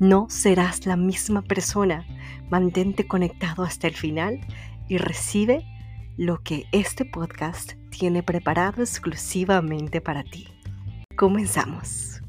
[0.00, 2.06] no serás la misma persona.
[2.50, 4.40] Mantente conectado hasta el final
[4.88, 5.66] y recibe
[6.16, 10.48] lo que este podcast tiene preparado exclusivamente para ti.
[11.16, 12.20] Comenzamos.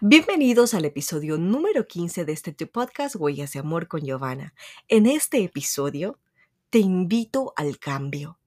[0.00, 4.52] Bienvenidos al episodio número 15 de este tu podcast Huellas de Amor con Giovanna.
[4.88, 6.18] En este episodio
[6.74, 8.40] te invito al cambio.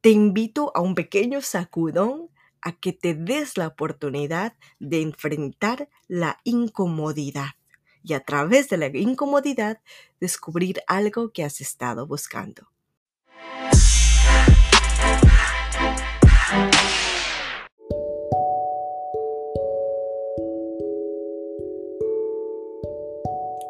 [0.00, 2.28] Te invito a un pequeño sacudón
[2.60, 7.50] a que te des la oportunidad de enfrentar la incomodidad
[8.02, 9.80] y a través de la incomodidad
[10.18, 12.72] descubrir algo que has estado buscando.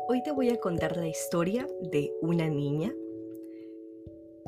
[0.08, 2.90] Hoy te voy a contar la historia de una niña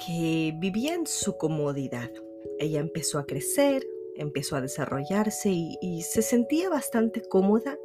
[0.05, 2.11] que vivía en su comodidad.
[2.59, 7.79] Ella empezó a crecer, empezó a desarrollarse y, se sentía bastante cómoda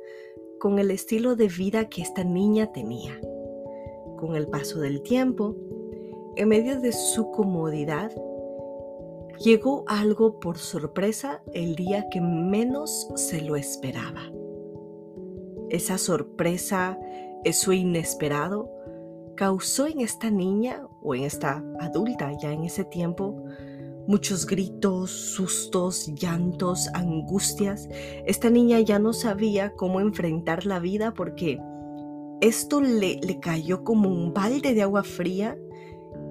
[0.60, 3.20] con el estilo de vida que esta niña tenía.
[4.18, 5.56] Con el paso del tiempo,
[6.36, 8.12] en medio de su comodidad,
[9.40, 14.32] llegó algo por sorpresa el día que menos se lo esperaba.
[15.70, 17.00] Esa sorpresa,
[17.44, 18.70] eso inesperado,
[19.36, 23.44] causó en esta niña o en esta adulta ya en ese tiempo
[24.08, 27.88] muchos gritos, sustos, llantos, angustias.
[28.26, 31.60] Esta niña ya no sabía cómo enfrentar la vida porque
[32.42, 35.56] esto le, le cayó como un balde de agua fría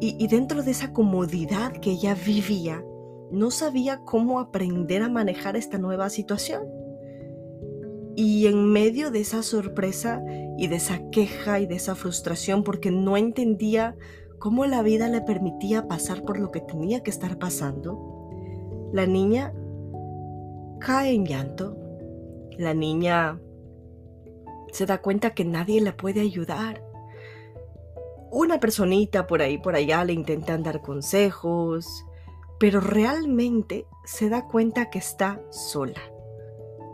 [0.02, 2.82] y, dentro de esa comodidad que ella vivía,
[3.30, 6.62] no sabía cómo aprender a manejar esta nueva situación.
[8.16, 10.22] Y en medio de esa sorpresa
[10.56, 13.94] y de esa queja y de esa frustración porque no entendía
[14.40, 18.28] cómo la vida le permitía pasar por lo que tenía que estar pasando,
[18.92, 19.52] la niña
[20.80, 21.76] cae en llanto.
[22.58, 23.38] La niña
[24.72, 26.82] se da cuenta que nadie le puede ayudar.
[28.32, 32.04] Una personita por ahí, por allá le intentan dar consejos,
[32.58, 36.00] pero realmente se da cuenta que está sola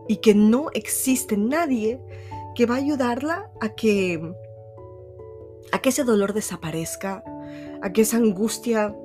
[0.08, 2.00] y que no existe nadie
[2.54, 4.34] que va a ayudarla a que
[5.72, 7.24] a que ese dolor desaparezca,
[7.86, 8.96] a que esa angustia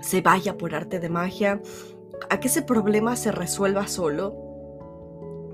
[0.00, 1.62] se vaya por arte de magia,
[2.30, 4.34] a que ese problema se resuelva solo.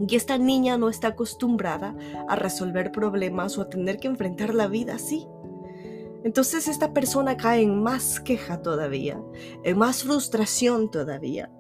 [0.09, 1.95] Y esta niña no está acostumbrada
[2.27, 5.27] a resolver problemas o a tener que enfrentar la vida así.
[6.25, 9.21] Entonces esta persona cae en más queja todavía,
[9.63, 11.51] en más frustración todavía.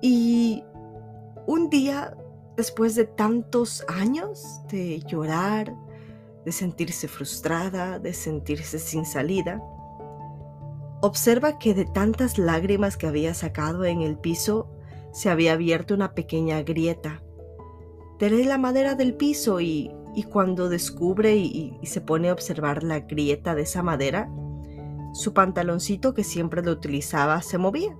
[0.00, 0.62] Y
[1.48, 2.16] un día,
[2.56, 5.74] después de tantos años de llorar,
[6.44, 9.60] de sentirse frustrada, de sentirse sin salida,
[11.00, 14.68] observa que de tantas lágrimas que había sacado en el piso,
[15.12, 17.22] se había abierto una pequeña grieta.
[18.20, 19.94] Lee la madera del piso y,
[20.32, 24.28] cuando descubre y, y se pone a observar la grieta de esa madera,
[25.12, 27.96] su pantaloncito que siempre lo utilizaba se movía.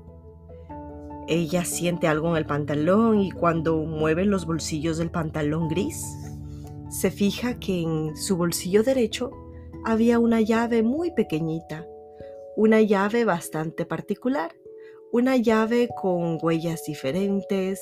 [1.28, 6.03] Ella siente algo en el pantalón y cuando mueve los bolsillos del pantalón gris,
[6.88, 9.31] se fija que en su bolsillo derecho
[9.84, 11.87] había una llave muy pequeñita,
[12.58, 14.52] una llave bastante particular,
[15.12, 17.80] una llave con huellas diferentes,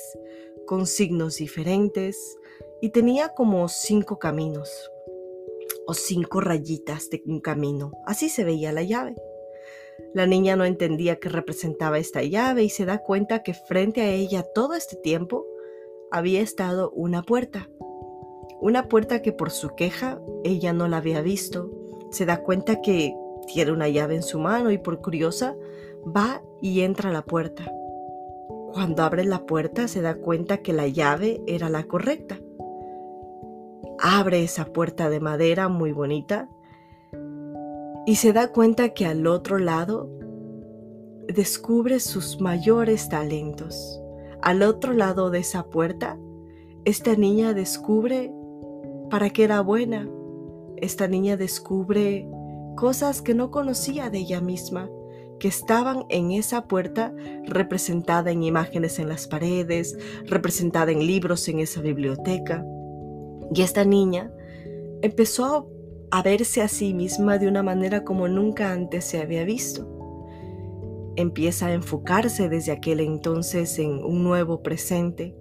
[0.67, 2.37] con signos diferentes
[2.79, 4.69] y tenía como cinco caminos
[5.87, 7.91] o cinco rayitas de un camino.
[8.05, 9.15] Así se veía la llave.
[10.13, 14.11] La niña no entendía qué representaba esta llave y se da cuenta que frente a
[14.11, 15.47] ella todo este tiempo
[16.11, 17.67] había estado una puerta.
[18.61, 21.71] Una puerta que por su queja ella no la había visto.
[22.11, 23.15] Se da cuenta que
[23.47, 25.55] tiene una llave en su mano y por curiosa
[26.05, 27.71] va y entra a la puerta.
[28.73, 32.39] Cuando abre la puerta se da cuenta que la llave era la correcta.
[33.99, 36.49] Abre esa puerta de madera muy bonita
[38.05, 40.09] y se da cuenta que al otro lado
[41.27, 44.01] descubre sus mayores talentos.
[44.41, 46.17] Al otro lado de esa puerta,
[46.85, 48.31] esta niña descubre
[49.09, 50.07] para qué era buena.
[50.77, 52.29] Esta niña descubre
[52.77, 54.89] cosas que no conocía de ella misma,
[55.39, 57.13] que estaban en esa puerta
[57.45, 62.63] representada en imágenes en las paredes, representada en libros en esa biblioteca.
[63.53, 64.31] Y esta niña
[65.01, 65.69] empezó
[66.11, 69.93] a verse a sí misma de una manera como nunca antes se había visto.
[71.17, 75.35] Empieza a enfocarse desde aquel entonces en un nuevo presente,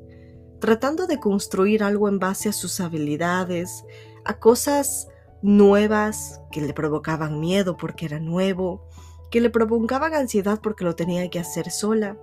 [0.59, 3.85] tratando de construir algo en base a sus habilidades,
[4.25, 5.09] a cosas
[5.43, 8.87] nuevas que le provocaban miedo porque era nuevo,
[9.31, 12.19] que le provocaban ansiedad porque lo tenía que hacer sola.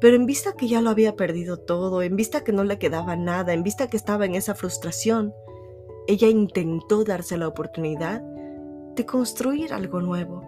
[0.00, 3.14] Pero en vista que ya lo había perdido todo, en vista que no le quedaba
[3.16, 5.32] nada, en vista que estaba en esa frustración,
[6.08, 8.22] ella intentó darse la oportunidad
[8.96, 10.42] de construir algo nuevo.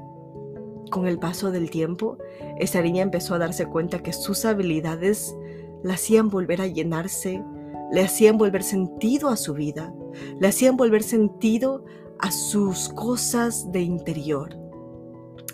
[0.91, 2.19] Con el paso del tiempo,
[2.59, 5.35] esa niña empezó a darse cuenta que sus habilidades
[5.83, 7.43] la hacían volver a llenarse,
[7.93, 9.95] le hacían volver sentido a su vida,
[10.39, 11.85] le hacían volver sentido
[12.19, 14.57] a sus cosas de interior.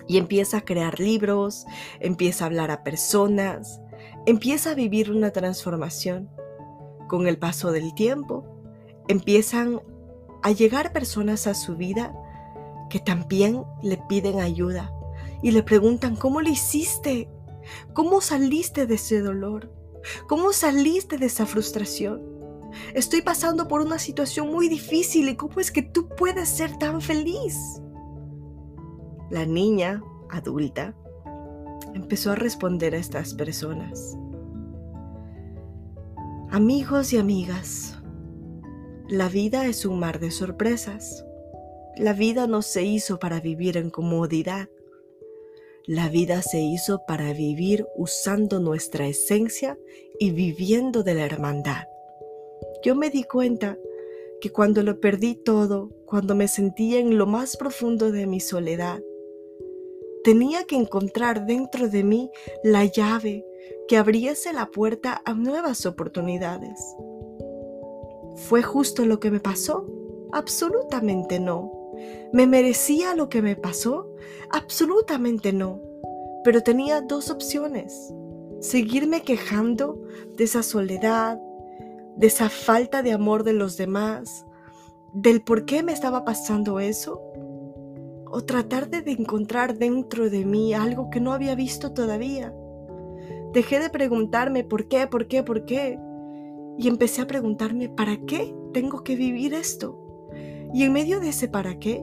[0.06, 1.66] Y empieza a crear libros,
[2.00, 3.80] empieza a hablar a personas,
[4.26, 6.28] empieza a vivir una transformación.
[7.08, 8.44] Con el paso del tiempo,
[9.08, 9.80] empiezan
[10.42, 12.14] a llegar personas a su vida
[12.88, 14.92] que también le piden ayuda
[15.42, 17.28] y le preguntan, ¿cómo lo hiciste?
[17.92, 19.72] ¿Cómo saliste de ese dolor?
[20.26, 22.22] ¿Cómo saliste de esa frustración?
[22.94, 27.00] Estoy pasando por una situación muy difícil y ¿cómo es que tú puedes ser tan
[27.00, 27.56] feliz?
[29.30, 30.94] La niña adulta
[31.94, 34.16] empezó a responder a estas personas.
[36.50, 38.00] Amigos y amigas,
[39.08, 41.24] la vida es un mar de sorpresas.
[41.96, 44.68] La vida no se hizo para vivir en comodidad.
[45.86, 49.78] La vida se hizo para vivir usando nuestra esencia
[50.18, 51.84] y viviendo de la hermandad.
[52.84, 53.78] Yo me di cuenta
[54.40, 59.00] que cuando lo perdí todo, cuando me sentía en lo más profundo de mi soledad,
[60.22, 62.30] tenía que encontrar dentro de mí
[62.62, 63.46] la llave
[63.88, 66.78] que abriese la puerta a nuevas oportunidades.
[68.36, 69.86] ¿Fue justo lo que me pasó?
[70.32, 71.79] Absolutamente no.
[72.32, 74.08] ¿Me merecía lo que me pasó?
[74.50, 75.80] Absolutamente no.
[76.44, 78.12] Pero tenía dos opciones.
[78.60, 80.02] Seguirme quejando
[80.36, 81.38] de esa soledad,
[82.16, 84.44] de esa falta de amor de los demás,
[85.12, 87.20] del por qué me estaba pasando eso.
[88.26, 92.54] O tratar de encontrar dentro de mí algo que no había visto todavía.
[93.52, 95.98] Dejé de preguntarme por qué, por qué, por qué
[96.80, 99.99] y empecé a preguntarme, ¿para qué tengo que vivir esto?
[100.72, 102.02] Y en medio de ese para qué,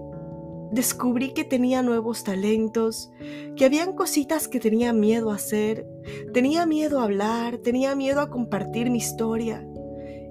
[0.72, 3.12] descubrí que tenía nuevos talentos,
[3.56, 5.88] que habían cositas que tenía miedo a hacer,
[6.34, 9.66] tenía miedo a hablar, tenía miedo a compartir mi historia.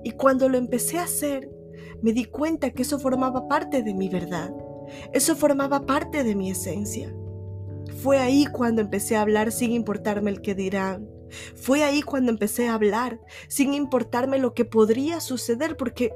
[0.05, 1.51] Y cuando lo empecé a hacer,
[2.03, 4.55] me di cuenta que eso formaba parte de mi verdad,
[5.13, 7.15] eso formaba parte de mi esencia.
[8.03, 11.09] Fue ahí cuando empecé a hablar sin importarme el que dirán,
[11.55, 16.13] fue ahí cuando empecé a hablar, sin importarme lo que podría suceder, porque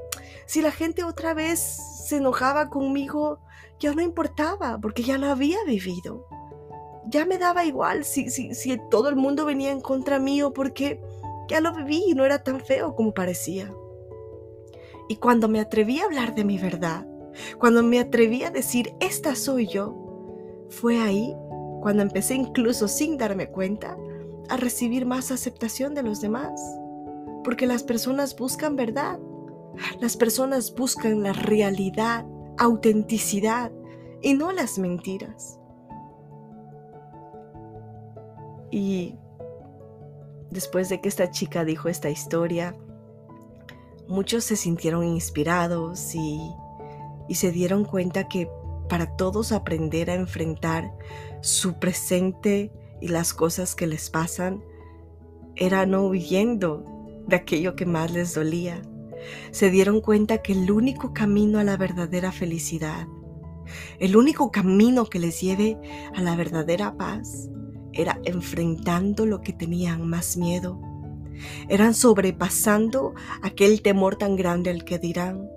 [0.46, 1.78] si la gente otra vez
[2.10, 3.38] se enojaba conmigo,
[3.78, 6.26] ya no importaba, porque ya lo había vivido.
[7.06, 11.00] Ya me daba igual si, si, si todo el mundo venía en contra mío, porque
[11.48, 13.72] ya lo viví y no era tan feo como parecía.
[15.08, 17.06] Y cuando me atreví a hablar de mi verdad,
[17.58, 21.34] cuando me atreví a decir, esta soy yo, fue ahí
[21.80, 23.96] cuando empecé incluso sin darme cuenta
[24.48, 26.60] a recibir más aceptación de los demás,
[27.44, 29.18] porque las personas buscan verdad,
[30.00, 32.26] las personas buscan la realidad,
[32.58, 33.72] autenticidad
[34.22, 35.58] y no las mentiras.
[38.70, 39.16] Y
[40.50, 42.74] después de que esta chica dijo esta historia,
[44.08, 46.40] muchos se sintieron inspirados y,
[47.28, 48.48] y se dieron cuenta que
[48.88, 50.92] para todos aprender a enfrentar
[51.40, 54.62] su presente y las cosas que les pasan
[55.56, 56.84] era no huyendo
[57.26, 58.82] de aquello que más les dolía.
[59.50, 63.06] Se dieron cuenta que el único camino a la verdadera felicidad,
[63.98, 65.78] el único camino que les lleve
[66.14, 67.48] a la verdadera paz,
[67.92, 70.80] era enfrentando lo que tenían más miedo.
[71.68, 75.48] Eran sobrepasando aquel temor tan grande al que dirán.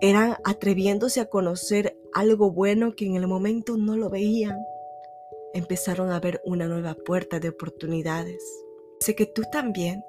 [0.00, 4.56] Eran atreviéndose a conocer algo bueno que en el momento no lo veían
[5.52, 8.42] empezaron a ver una nueva puerta de oportunidades.
[9.00, 10.04] Sé que tú también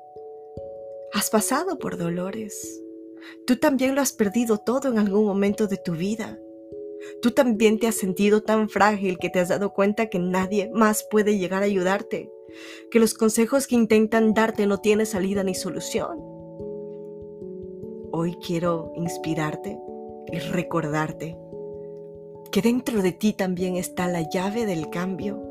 [1.13, 2.81] has pasado por dolores.
[3.45, 6.39] Tú también lo has perdido todo en algún momento de tu vida.
[7.21, 11.05] Tú también te has sentido tan frágil que te has dado cuenta que nadie más
[11.09, 12.31] puede llegar a ayudarte,
[12.89, 16.17] que los consejos que intentan darte no tienen salida ni solución.
[18.13, 19.77] Hoy quiero inspirarte
[20.31, 21.37] y recordarte
[22.51, 25.41] que dentro de ti también está la llave del cambio.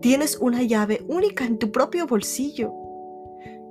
[0.00, 2.72] Tienes una llave única en tu propio bolsillo,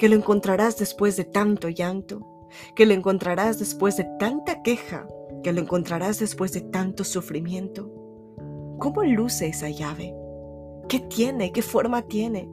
[0.01, 5.07] que lo encontrarás después de tanto llanto, que lo encontrarás después de tanta queja,
[5.43, 7.87] que lo encontrarás después de tanto sufrimiento.
[8.79, 10.11] ¿Cómo luce esa llave?
[10.89, 11.51] ¿Qué tiene?
[11.51, 12.49] ¿Qué forma tiene?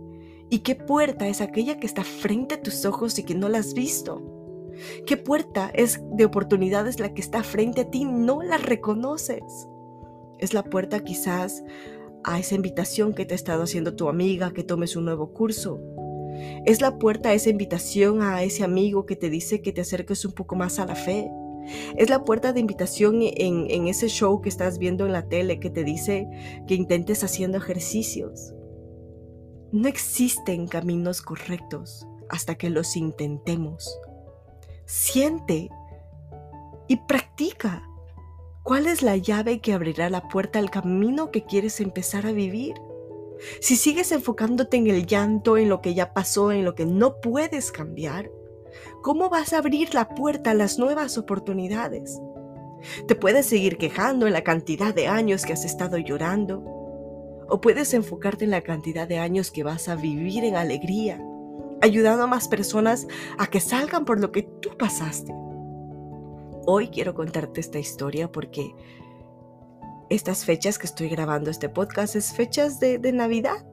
[0.51, 3.61] ¿Y qué puerta es aquella que está frente a tus ojos y que no la
[3.61, 4.71] has visto?
[5.07, 9.43] ¿Qué puerta es de oportunidades la que está frente a ti y no la reconoces?
[10.39, 11.65] Es la puerta quizás
[12.25, 15.81] a esa invitación que te ha estado haciendo tu amiga que tomes un nuevo curso.
[16.65, 20.25] Es la puerta a esa invitación a ese amigo que te dice que te acerques
[20.25, 21.31] un poco más a la fe.
[21.97, 25.71] Es la puerta de invitación en, ese show que estás viendo en la tele que
[25.71, 26.29] te dice
[26.67, 28.55] que intentes haciendo ejercicios.
[29.71, 33.99] No existen caminos correctos hasta que los intentemos.
[34.87, 35.69] Siente
[36.89, 37.83] y practica.
[38.63, 42.75] ¿Cuál es la llave que abrirá la puerta al camino que quieres empezar a vivir?
[43.61, 47.21] Si sigues enfocándote en el llanto, en lo que ya pasó, en lo que no
[47.21, 48.31] puedes cambiar,
[49.03, 52.21] ¿cómo vas a abrir la puerta a las nuevas oportunidades?
[53.07, 56.63] Te puedes seguir quejando en la cantidad de años que has estado llorando,
[57.49, 61.21] o puedes enfocarte en la cantidad de años que vas a vivir en alegría,
[61.81, 63.07] ayudando a más personas
[63.39, 65.33] a que salgan por lo que tú pasaste.
[66.67, 68.75] Hoy quiero contarte esta historia porque
[70.11, 73.67] estas fechas que estoy grabando este podcast es fechas de, Navidad.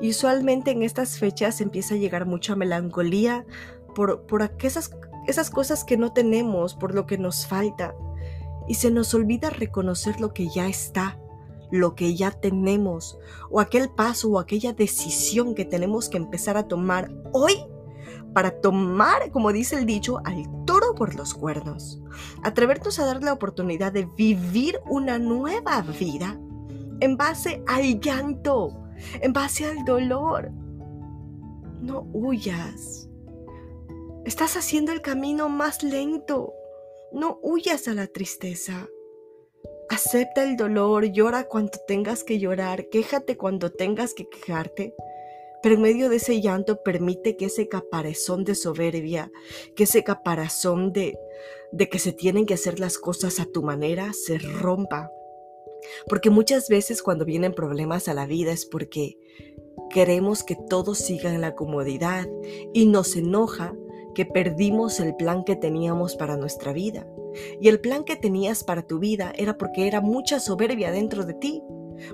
[0.00, 3.44] Y usualmente en estas fechas empieza a llegar mucha melancolía
[3.94, 4.90] por, por esas,
[5.26, 7.94] esas cosas que no tenemos, por lo que nos falta.
[8.66, 11.18] Y se nos olvida reconocer lo que ya está
[11.72, 13.18] lo que ya tenemos
[13.50, 17.54] o aquel paso o aquella decisión que tenemos que empezar a tomar hoy
[18.34, 20.61] para tomar, como dice el dicho, al
[20.94, 22.00] por los cuernos.
[22.42, 26.38] Atrevernos a dar la oportunidad de vivir una nueva vida
[27.00, 28.78] en base al llanto,
[29.20, 30.50] en base al dolor.
[31.80, 33.08] No huyas.
[34.24, 36.52] Estás haciendo el camino más lento.
[37.12, 38.86] No huyas a la tristeza.
[39.90, 44.94] Acepta el dolor, llora cuando tengas que llorar, quéjate cuando tengas que quejarte.
[45.62, 49.30] Pero en medio de ese llanto permite que ese caparazón de soberbia,
[49.76, 51.18] que ese caparazón de,
[51.72, 55.10] de que se tienen que hacer las cosas a tu manera, se rompa.
[56.08, 59.16] Porque muchas veces cuando vienen problemas a la vida es porque
[59.90, 62.28] queremos que todo siga en la comodidad
[62.72, 63.74] y nos enoja
[64.14, 67.06] que perdimos el plan que teníamos para nuestra vida.
[67.60, 71.34] Y el plan que tenías para tu vida era porque era mucha soberbia dentro de
[71.34, 71.62] ti,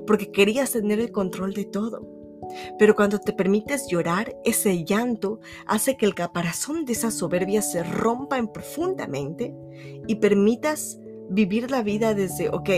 [0.06, 2.17] porque querías tener el control de todo.
[2.78, 7.82] Pero cuando te permites llorar, ese llanto hace que el caparazón de esa soberbia se
[7.82, 9.54] rompa en profundamente
[10.06, 10.98] y permitas
[11.30, 12.70] vivir la vida desde, ok,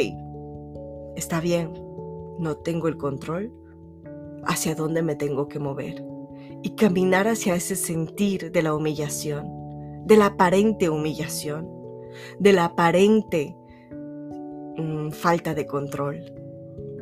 [1.17, 1.73] está bien,
[2.39, 3.53] no tengo el control,
[4.45, 6.03] hacia dónde me tengo que mover
[6.63, 9.47] y caminar hacia ese sentir de la humillación,
[10.07, 11.69] de la aparente humillación,
[12.39, 13.57] de la aparente
[14.77, 16.40] mm, falta de control.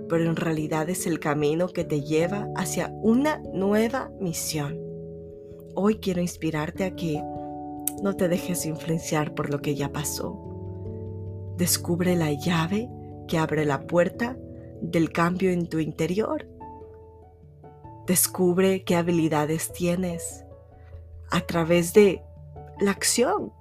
[0.08, 4.78] Pero en realidad es el camino que te lleva hacia una nueva misión.
[5.74, 7.22] Hoy quiero inspirarte a que
[8.02, 11.54] no te dejes influenciar por lo que ya pasó.
[11.56, 12.88] Descubre la llave
[13.26, 14.36] que abre la puerta
[14.80, 16.46] del cambio en tu interior
[18.08, 20.46] Descubre qué habilidades tienes
[21.30, 22.22] a través de
[22.80, 23.52] la acción.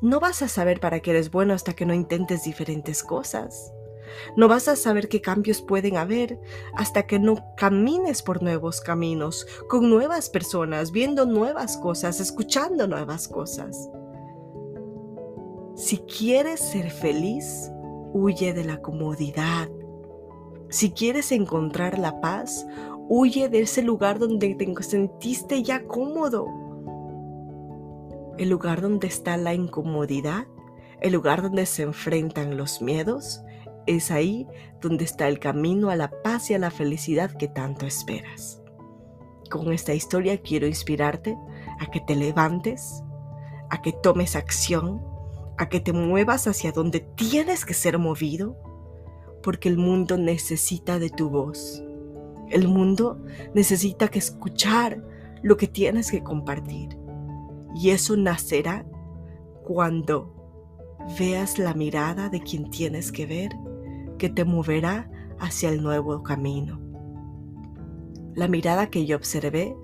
[0.00, 3.72] No vas a saber para qué eres bueno hasta que no intentes diferentes cosas.
[4.36, 6.40] No vas a saber qué cambios pueden haber
[6.74, 13.28] hasta que no camines por nuevos caminos, con nuevas personas, viendo nuevas cosas, escuchando nuevas
[13.28, 13.90] cosas.
[15.74, 17.70] Si quieres ser feliz,
[18.12, 19.68] huye de la comodidad.
[20.68, 22.66] Si quieres encontrar la paz,
[23.08, 26.46] Huye de ese lugar donde te sentiste ya cómodo.
[28.38, 30.46] El lugar donde está la incomodidad,
[31.00, 33.42] el lugar donde se enfrentan los miedos,
[33.86, 34.46] es ahí
[34.80, 38.62] donde está el camino a la paz y a la felicidad que tanto esperas.
[39.50, 41.36] Con esta historia quiero inspirarte
[41.78, 43.02] a que te levantes,
[43.70, 45.02] a que tomes acción,
[45.58, 48.56] a que te muevas hacia donde tienes que ser movido,
[49.42, 51.82] porque el mundo necesita de tu voz.
[52.50, 53.22] El mundo
[53.54, 55.02] necesita que escuchar
[55.42, 56.96] lo que tienes que compartir.
[57.74, 58.86] Y eso nacerá
[59.64, 60.42] cuando
[61.18, 63.50] veas la mirada de quien tienes que ver,
[64.22, 65.10] que te moverá
[65.40, 66.80] hacia el nuevo camino.
[68.36, 69.76] La mirada que yo observé,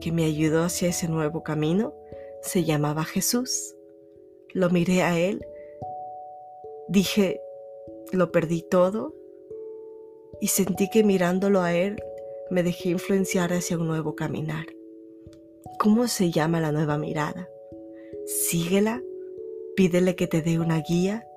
[0.00, 1.92] que me ayudó hacia ese nuevo camino,
[2.40, 3.76] se llamaba Jesús.
[4.54, 5.44] Lo miré a Él,
[6.88, 7.42] dije,
[8.10, 9.14] lo perdí todo,
[10.40, 12.02] y sentí que mirándolo a Él
[12.50, 14.64] me dejé influenciar hacia un nuevo caminar.
[15.78, 17.50] ¿Cómo se llama la nueva mirada?
[18.24, 19.02] Síguela,
[19.76, 21.28] pídele que te dé una guía,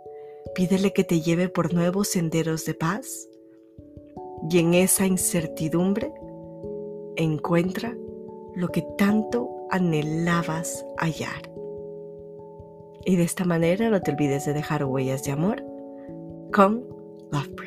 [0.55, 3.29] pídele que te lleve por nuevos senderos de paz.
[4.49, 6.11] Y en esa incertidumbre
[7.15, 7.95] encuentra
[8.55, 11.51] lo que tanto anhelabas hallar.
[13.05, 15.63] Y de esta manera no te olvides de dejar huellas de amor
[16.51, 16.85] con
[17.31, 17.66] Love.